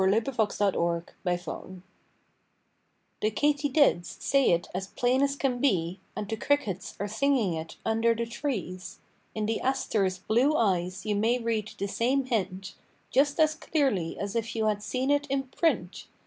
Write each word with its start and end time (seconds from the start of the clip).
CHEERFUL 0.03 0.47
CHIRPERS 0.47 1.05
THE 1.23 1.39
NEWS 1.47 1.81
The 3.21 3.29
katydids 3.29 4.17
say 4.19 4.49
it 4.49 4.67
as 4.73 4.87
plain 4.87 5.21
as 5.21 5.35
can 5.35 5.59
be 5.61 5.99
And 6.15 6.27
the 6.27 6.37
crickets 6.37 6.95
are 6.99 7.07
singing 7.07 7.53
it 7.53 7.77
under 7.85 8.15
the 8.15 8.25
trees; 8.25 8.97
In 9.35 9.45
the 9.45 9.61
asters' 9.61 10.17
blue 10.17 10.57
eyes 10.57 11.05
you 11.05 11.15
may 11.15 11.37
read 11.37 11.73
the 11.77 11.87
same 11.87 12.25
hint, 12.25 12.73
Just 13.11 13.39
as 13.39 13.53
clearly 13.53 14.17
as 14.17 14.35
if 14.35 14.55
you 14.55 14.65
had 14.65 14.81
seen 14.81 15.11
it 15.11 15.27
in 15.27 15.43
print. 15.43 16.07